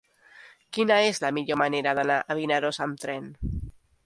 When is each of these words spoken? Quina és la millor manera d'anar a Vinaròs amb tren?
Quina 0.77 0.97
és 1.09 1.21
la 1.25 1.31
millor 1.39 1.59
manera 1.63 1.93
d'anar 2.01 2.17
a 2.21 2.39
Vinaròs 2.41 2.83
amb 2.89 3.05
tren? 3.07 3.31